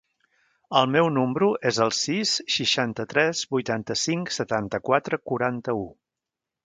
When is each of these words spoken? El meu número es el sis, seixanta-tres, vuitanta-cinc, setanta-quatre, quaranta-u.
El 0.79 0.87
meu 0.93 1.09
número 1.17 1.49
es 1.71 1.77
el 1.85 1.93
sis, 1.97 2.33
seixanta-tres, 2.55 3.43
vuitanta-cinc, 3.55 4.35
setanta-quatre, 4.39 5.25
quaranta-u. 5.33 5.85